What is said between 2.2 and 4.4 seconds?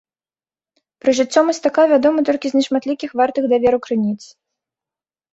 толькі з нешматлікіх вартых даверу крыніц.